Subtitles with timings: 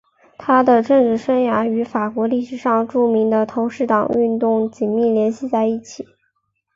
[0.35, 6.07] 他的政治生涯与法国历史上著名的投石党运动紧密联系在一起。